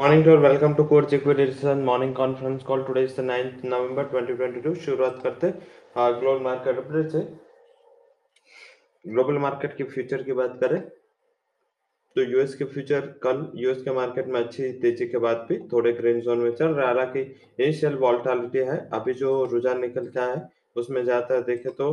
[0.00, 2.82] To all, welcome to Core Equity Research morning conference call.
[2.84, 4.74] Today is the 9th November 2022.
[4.84, 5.50] शुरुआत करते
[6.20, 7.20] global market update से।
[9.04, 10.80] Global market के future की बात करें।
[12.16, 15.92] तो यूएस के फ्यूचर कल यूएस के मार्केट में अच्छी तेज़ी के बाद भी थोड़े
[15.92, 20.20] ग्रीन जोन में चल रहा है। हालाँकि इनिशियल वॉल्टालिटी है। अभी जो रुझान निकल के
[20.20, 21.92] आया है उसमें ज़्यादातर देखे तो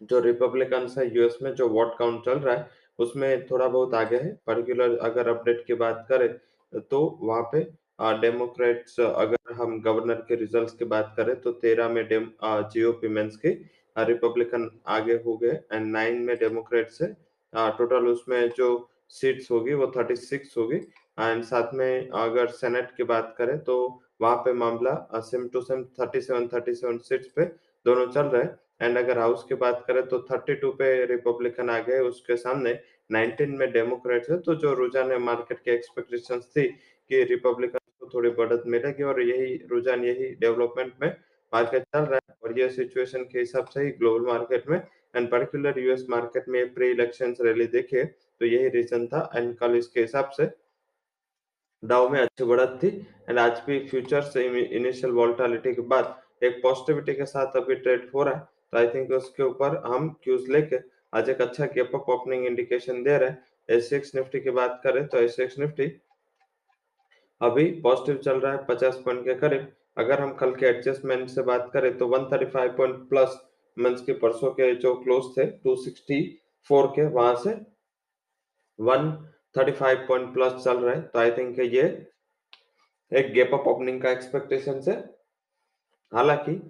[0.00, 2.68] जो रिपब्लिकन है यूएस में जो वोट काउंट चल रहा है
[2.98, 6.28] उसमें थोड़ा बहुत आगे है। पर्टिकुलर अगर अपडेट की बात करें
[6.72, 7.60] तो वहाँ पे
[8.20, 13.36] डेमोक्रेट्स अगर हम गवर्नर के रिजल्ट्स की बात करें तो तेरह में डेम जीओपी मेंस
[13.36, 13.48] के
[13.96, 17.12] रिपब्लिकन आगे हो गए एंड नाइन में डेमोक्रेट्स है।
[17.52, 18.68] टोटल उसमें जो
[19.10, 20.76] सीट्स होगी, वो थर्टी सिक्स होगी।
[21.18, 23.76] एंड साथ में अगर सेनेट की बात करें तो
[24.20, 27.44] वहाँ पे मामला same to same thirty seven thirty seven seats पे
[27.86, 31.78] दोनों चल रहे हैं। एंड अगर हाउस की बात करें तो 32 पे रिपब्लिकन आ
[31.80, 32.72] गए, उसके सामने
[33.10, 36.66] 19 में डेमोक्रेट्स है तो जो रुझान है मार्केट के एक्सपेक्टेशंस थी
[37.10, 41.08] कि रिपब्लिकन को थोड़ी बढ़त मिलेगी और यही रुझान, यही डेवलपमेंट में
[41.52, 45.30] मार्केट चल रहा है। और ये सिचुएशन के हिसाब से ही ग्लोबल मार्केट में एंड
[45.30, 50.00] पर्टिकुलर यूएस मार्केट में प्री इलेक्शन रैली देखे तो यही रीजन था। एंड कल इसके
[50.00, 50.50] हिसाब से
[51.82, 52.88] डाउ में अच्छी बढ़त थी।
[53.28, 58.08] एंड आज भी फ्यूचर से इनिशियल वॉल्टालिटी के बाद एक पॉजिटिविटी के साथ अभी ट्रेड
[58.14, 58.40] हो रहा है।
[58.72, 60.76] तो आई थिंक उसके ऊपर हम क्यूज लेके
[61.12, 65.06] आज एक अच्छा गैप अप ओपनिंग इंडिकेशन दे रहे हैं। एसएक्स निफ्टी की बात करें
[65.08, 65.86] तो एसएक्स निफ्टी
[67.40, 71.42] अभी पॉजिटिव चल रहा है 50 पॉइंट के करीब। अगर हम कल के एडजस्टमेंट से
[71.42, 73.38] बात करें तो 135 पॉइंट प्लस
[73.76, 77.56] मंथ के परसों के जो क्लोज थे 264 के वहाँ से
[78.78, 81.82] 135 पॉइंट प्लस चल रहे हैं। तो आई थिंक ये
[83.12, 84.96] एक गैप अप ओपनिंग का एक्सपेक्टेशन है
[86.12, 86.60] हालाँकि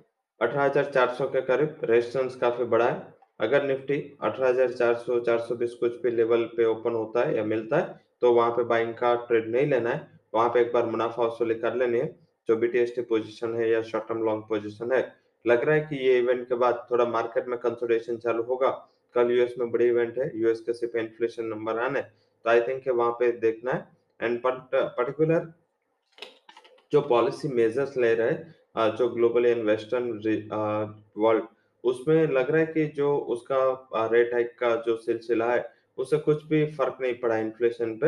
[0.40, 6.64] 18,400 के करीब रेजिस्टेंस काफ़ी बड़ा है। अगर निफ्टी 18,400 420 कुछ भी लेवल पे
[6.66, 10.08] ओपन होता है या मिलता है तो वहाँ पे बाइंग का ट्रेड नहीं लेना है।
[10.34, 12.06] वहाँ पे एक बार मुनाफा वसूली कर लेनी है
[12.48, 15.00] जो बीटीएसटी पोजीशन है या शॉर्ट टर्म लॉन्ग पोजीशन है।
[15.44, 18.70] लग रहा है कि ये इवेंट के बाद थोड़ा मार्केट में कंसोलिडेशन चालू होगा।
[19.14, 22.88] कल यूएस में बड़ी इवेंट है यूएस के सिर्फ़ इन्फ्लेशन नंबर आने। तो आई थिंक
[22.88, 23.86] वहाँ पे देखना है।
[24.20, 25.52] एंड पर्टिकुलर
[26.92, 30.10] जो पॉलिसी मेजर्स ले रहे हैं जो ग्लोबल एंड वेस्टर्न
[31.18, 31.44] वर्ल्ड
[31.90, 35.64] उसमें लग रहा है कि जो उसका रेट हाइक का जो सिलसिला है,
[35.98, 38.06] उससे कुछ भी फ़र्क नहीं पड़ा इन्फ्लेशन पे।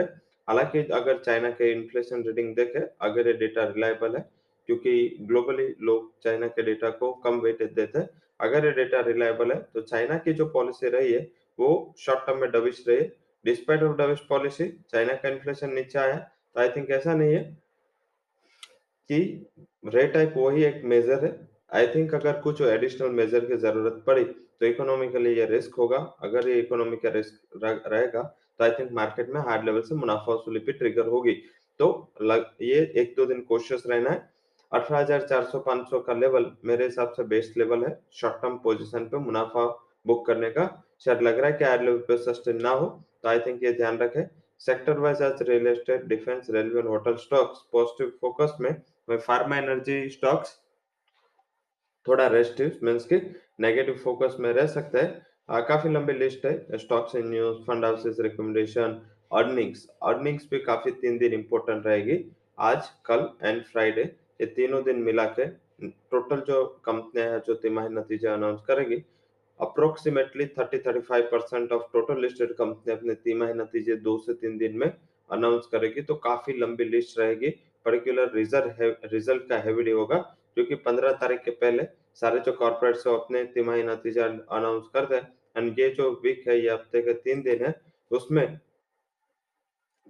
[0.49, 4.29] हालाँकि अगर चाइना के इन्फ्लेशन रीडिंग देखे, अगर ये डेटा रिलायबल है,
[4.69, 8.09] क्योंकि ग्लोबली लोग चाइना के डेटा को कम वेटेज देते हैं।
[8.41, 11.21] अगर ये डेटा रिलायबल है तो चाइना की जो पॉलिसी रही है,
[11.59, 13.13] वो शॉर्ट टर्म में डविश रही है।
[13.45, 17.43] Despite of dovish policy China का इन्फ्लेशन नीचे आया। तो आई थिंक ऐसा नहीं है
[19.11, 19.47] कि
[19.87, 21.31] रेट हाइक वही एक मेजर है।
[21.73, 25.75] आई थिंक अगर कुछ एडिशनल मेजर की ज़रूरत पड़ी तो इकोनॉमी के लिए ये रिस्क
[25.79, 29.95] होगा। अगर ये इकोनॉमी का रिस्क रहेगा तो आई थिंक मार्केट में हार्ड लेवल से
[29.97, 31.33] मुनाफा वसूली भी ट्रिगर होगी।
[31.81, 34.29] तो लग, ये एक दो दिन कोशिश रहना है।
[34.73, 38.35] अठारह हज़ार चार सौ पाँच सौ का लेवल मेरे हिसाब से बेस्ट लेवल है। शॉर्ट
[38.43, 39.67] टर्म पोजिशन पे मुनाफा
[40.07, 40.67] बुक करने का
[41.05, 42.87] शायद लग रहा है कि हार्ड लेवल पे सस्टेन ना हो
[43.23, 44.23] तो आई थिंक ये ध्यान रखें।
[44.61, 48.75] सेक्टर वाइज आज real estate defence railway hotel stocks positive focus में।
[49.11, 50.60] फार्मा एनर्जी स्टॉक्स
[52.11, 53.17] थोड़ा रेस्टिव मीन्स की
[53.61, 57.85] नेगेटिव फोकस में रह सकता है। आ, काफ़ी लंबी लिस्ट है stocks in news fund
[57.85, 59.01] houses recommendation
[59.33, 62.19] earnings earnings भी काफ़ी तीन दिन इंपॉर्टेंट रहेगी।
[62.59, 64.03] आज कल एंड फ्राइडे
[64.41, 65.47] ये तीनों दिन मिला के
[66.11, 69.03] टोटल जो कंपनियाँ हैं जो तिमाही नतीजे अनाउंस करेगी
[69.61, 74.93] approximately 30-35 percent of total listed company अपने तिमाही नतीजे दो से तीन दिन में
[75.31, 77.49] अनाउंस करेगी। तो काफ़ी लंबी लिस्ट रहेगी।
[77.87, 80.19] पर्टिकुलर रिज़ल्ट रिज़ल्ट का हेवी होगा।
[80.57, 81.87] क्योंकि पंद्रह तारीख के पहले
[82.21, 85.21] सारे जो कॉर्पोरेट से अपने तिमाही नतीजा अनाउंस कर दे
[85.57, 87.75] एंड ये जो वीक है, ये हफ़्ते के तीन दिन है,
[88.11, 88.59] उसमें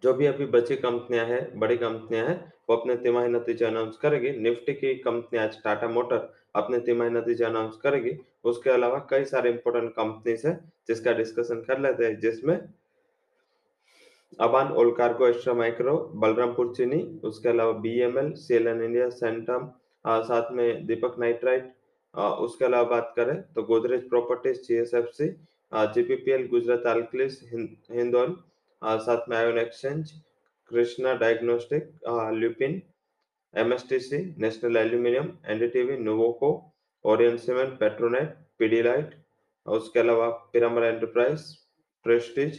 [0.02, 4.30] जो भी अभी बची कंपनियाँ हैं, बड़ी कंपनियाँ हैं, वो अपने तिमाही नतीजे अनाउंस करेगी।
[4.38, 9.50] निफ्टी की कंपनी आज टाटा मोटर अपने तिमाही नतीजे अनाउंस करेगी। उसके अलावा कई सारे
[9.50, 10.54] इंपोर्टेंट कंपनीज़ है
[10.88, 12.58] जिसका डिस्कशन कर लेते हैं, जिसमें
[14.38, 19.70] अबान ओलकार्गो एक्स्ट्रा माइक्रो, बलरामपुर चीनी, उसके अलावा B M L CLN India Centum
[20.04, 21.72] साथ में दीपक नाइट्राइट
[22.14, 25.28] उसके अलावा बात करें तो Godrej Properties G S F C
[25.94, 28.36] GPPL Gujarat Alkalis Hindol
[29.00, 30.12] साथ में ion exchange
[30.70, 31.90] Krishna diagnostic
[32.34, 32.80] lupin
[33.54, 36.50] MSTC national aluminium NDTV Nuvoco
[37.04, 39.14] Orion cement Petronet Pidilite
[39.66, 41.42] उसके अलावा Piramal Enterprise
[42.06, 42.58] Prestige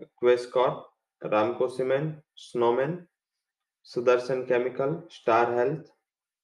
[0.00, 2.98] Quess Corp Ramco cement snowman
[3.86, 5.91] Sudarshan chemical star health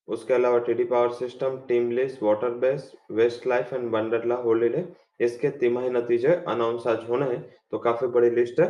[0.09, 4.87] उसके अलावा TD power system TeamLease water base, waste life and Wonderla holiday
[5.21, 7.41] इसके तिमाही नतीजे announce आज होने हैं।
[7.71, 8.69] तो काफ़ी बड़ी लिस्ट है।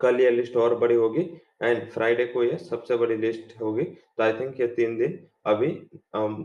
[0.00, 1.20] कल ये लिस्ट और बड़ी होगी
[1.62, 5.68] एंड फ्राइडे को ये सबसे बड़ी लिस्ट होगी। तो आई थिंक ये तीन दिन अभी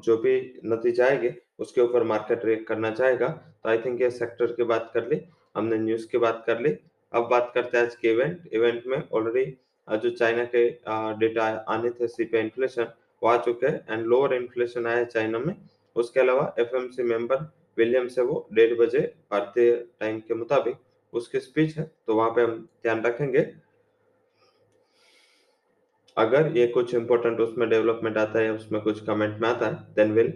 [0.05, 4.51] जो भी नतीजे आएँगे, उसके ऊपर मार्केट रिएक्ट करना चाहेगा। तो आई थिंक ये सेक्टर
[4.53, 5.19] की बात कर ली,
[5.55, 6.75] हमने न्यूज़ की बात कर ली।
[7.13, 9.45] अब बात करते हैं आज के इवेंट इवेंट में ऑलरेडी
[9.87, 10.69] जो चाइना के
[11.19, 12.85] डेटा आने थे, सीपीआई इन्फ्लेशन
[13.21, 15.55] वो आ चुके हैं एंड लोअर इन्फ्लेशन आया चाइना में।
[15.95, 18.99] उसके अलावा एफएमसी मेंबर विलियम से वो, डेढ़ बजे
[19.31, 20.75] भारतीय टाइम के मुताबिक
[21.13, 23.45] उसकी स्पीच है तो वहाँ पे हम ध्यान रखेंगे।
[26.17, 30.11] अगर ये कुछ इंपॉर्टेंट उसमें डेवलपमेंट आता है उसमें कुछ कमेंट में आता है देन
[30.13, 30.33] विल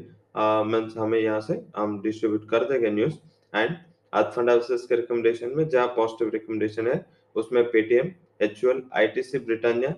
[0.67, 3.13] मीन्स हमें यहाँ से हम डिस्ट्रीब्यूट कर देंगे न्यूज़
[3.53, 3.75] एंड
[4.13, 4.49] आज फंड
[4.89, 7.05] के रिकमेंडेशन में जहाँ पॉजिटिव रिकमेंडेशन है,
[7.35, 8.11] उसमें Paytm
[8.41, 9.93] HUL ITC Britannia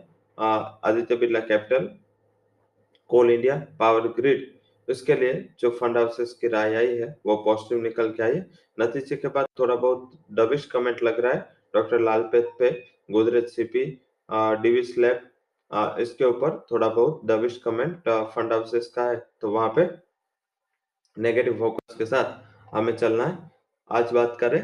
[0.83, 1.89] Aditya Birla Capital
[3.09, 4.45] Coal India, Power Grid
[4.87, 8.49] इसके लिए जो फंड हाउसेस की राय आई है, वो पॉजिटिव निकल के आई है।
[8.77, 11.39] नतीजे के बाद थोड़ा बहुत डबिश कमेंट लग रहा है,
[11.73, 12.69] डॉक्टर लालपेत पे,
[13.09, 13.85] गोदरेज सीपी
[14.61, 15.29] डीवी स्लैब
[15.99, 19.89] इसके ऊपर थोड़ा बहुत डबिश कमेंट फंड हाउसेस का है तो वहाँ पे
[21.17, 23.51] नेगेटिव फोकस के साथ हमें चलना है।
[23.89, 24.61] आज बात करें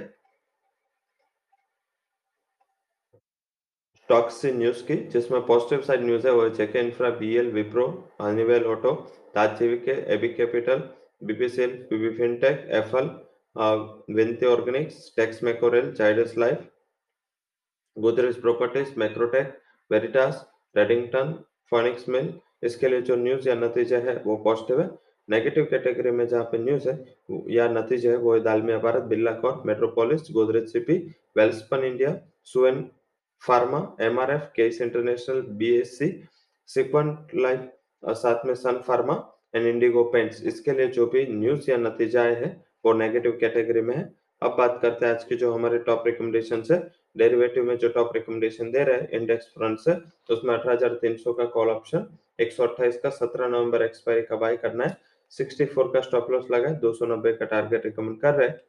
[4.13, 7.86] स्टॉक्स न्यूज़ की, जिसमें पॉजिटिव साइड न्यूज़ है, वो JK Infra BL Wipro
[8.21, 8.92] Honeywell Auto
[9.36, 10.83] Taj GVK AB Capital
[11.24, 13.10] BPCL BB Fintech FL
[14.15, 16.69] Vinati Organics Tex मैकोरेल Zydus Life
[17.98, 19.57] Godrej Properties Macrotech
[19.92, 20.45] Veritas
[20.75, 21.33] Redington
[21.71, 22.33] Phoenix Mill
[22.63, 24.89] इसके लिए जो news या नतीजे है, वो पॉजिटिव है।
[25.30, 27.00] नेगेटिव कैटेगरी में जहाँ पे न्यूज़ है
[27.51, 31.06] या नतीजे है, वो Dalmia Bharat Birla Corp Metropolis Godrej CP
[31.38, 32.19] Welspun India
[32.54, 32.89] Suven
[33.44, 36.10] Pharma MRF KEC International BSC
[36.69, 37.69] Sequent Life
[38.16, 39.16] साथ में Sun Pharma
[39.56, 43.81] and Indigo Paints इसके लिए जो भी न्यूज़ या नतीजा आए हैं, वो नेगेटिव कैटेगरी
[43.81, 44.04] में है।
[44.42, 46.80] अब बात करते हैं आज की जो हमारे टॉप रिकमेंडेशन है।
[47.16, 51.46] डेरिवेटिव में जो टॉप रिकमेंडेशन दे रहे हैं इंडेक्स फ्रंट से तो उसमें अठारह का
[51.48, 52.07] कॉल ऑप्शन
[52.42, 52.56] एक
[53.04, 54.98] का सत्रह नवंबर एक्सपायरी का बाय करना है।
[55.31, 58.60] 64 का स्टॉप लॉस लगा है 290 का टारगेट रिकमेंड कर रहे हैं।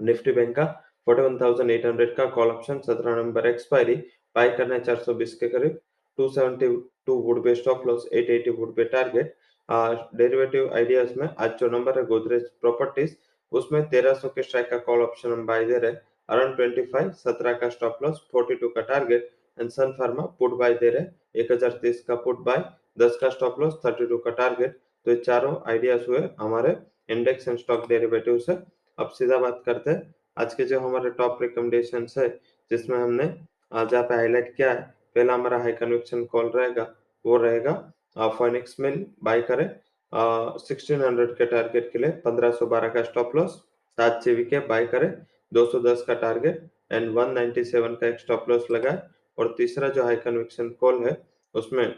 [0.00, 0.64] निफ्टी बैंक का
[1.06, 3.94] 41,800 का call option 17 number expiry
[4.36, 5.78] buy करना है 420 के करीब
[6.18, 9.34] 272 would be stop loss 880 would be target
[9.68, 13.14] derivative ideas में आज जो नंबर है गोदरेज प्रॉपर्टीज़
[13.52, 17.60] उसमें 1300 के स्ट्राइक का कॉल ऑप्शन हम बाय दे रहे हैं अराउंड 25 17
[17.60, 22.14] का स्टॉप लॉस 42 का target and Sun Pharma put buy दे रहे 1030 का
[22.24, 22.64] पुट बाय
[22.98, 26.76] 10 का स्टॉप लॉस 32 का टारगेट तो ये चारों आइडियाज़ हुए हमारे
[27.10, 28.58] इंडेक्स एंड स्टॉक डेरिवेटिव से।
[28.98, 32.28] अब सीधा बात करते हैं आज के जो हमारे टॉप रिकमेंडेशन है,
[32.70, 33.34] जिसमें हमने
[33.72, 34.80] आज आप हाईलाइट किया है,
[35.14, 36.86] पहला हमारा हाई कन्विक्शन कॉल रहेगा,
[37.24, 39.68] वो रहेगा फोनिक्स मिल बाय करें।
[40.58, 43.52] सिक्सटीन हंड्रेड के टारगेट के लिए पंद्रह सौ बारह का स्टॉप लॉस
[43.98, 45.10] सात जीबी के बाय करें,
[45.52, 49.02] दो सौ दस का target and one ninety seven का एक स्टॉप लॉस लगाए।
[49.38, 51.16] और तीसरा जो हाई कन्विक्शन कॉल है,
[51.54, 51.94] उसमें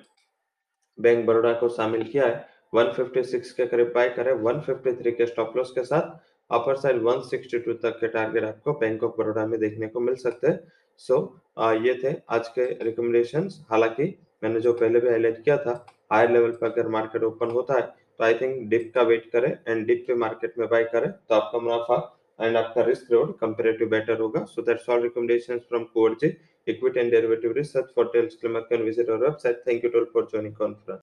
[0.99, 5.71] बैंक बड़ौदा को शामिल किया है 156 के करीब बाय करें 153 के स्टॉप लॉस
[5.71, 6.17] के साथ।
[6.50, 10.46] अपर साइड 162 तक के टारगेट आपको बैंक ऑफ़ बड़ौदा में देखने को मिल सकते
[10.46, 10.60] हैं।
[10.96, 15.87] सो so, ये थे आज के रिकमेंडेशन हालाँकि मैंने जो पहले भी हाईलाइट किया था
[16.12, 19.50] हायर लेवल पर अगर मार्केट ओपन होता है तो आई थिंक डिप का वेट करें
[19.69, 22.02] एंड डिप पे मार्केट में बाय करें तो आपका मुनाफा
[22.40, 27.12] एंड आपका रिस्क रिवॉर्ड कंपेरेटिव बेटर होगा। So that's all recommendations from कोर्जी equity and
[27.12, 30.94] derivative research for details claim can visit our website thank you all for joining conference